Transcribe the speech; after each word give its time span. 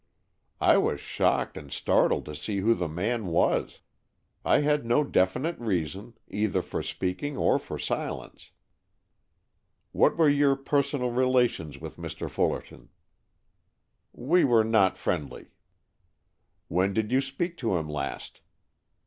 "I 0.59 0.79
was 0.79 0.99
shocked 0.99 1.55
and 1.57 1.71
startled 1.71 2.25
to 2.25 2.33
see 2.35 2.57
who 2.61 2.73
the 2.73 2.87
man 2.87 3.27
was. 3.27 3.81
I 4.43 4.61
had 4.61 4.83
no 4.83 5.03
definite 5.03 5.59
reason, 5.59 6.15
either 6.27 6.63
for 6.63 6.81
speaking 6.81 7.37
or 7.37 7.59
for 7.59 7.77
silence." 7.77 8.49
"What 9.91 10.17
were 10.17 10.27
your 10.27 10.55
personal 10.55 11.11
relations 11.11 11.77
with 11.77 11.97
Mr. 11.97 12.27
Fullerton?" 12.31 12.89
"We 14.11 14.43
were 14.43 14.63
not 14.65 14.97
friendly." 14.97 15.51
"When 16.67 16.93
did 16.93 17.11
you 17.11 17.21
speak 17.21 17.55
to 17.57 17.75
him 17.75 17.87
last?" 17.87 18.41